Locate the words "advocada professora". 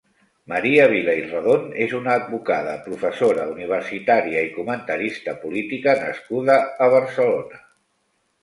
2.21-3.45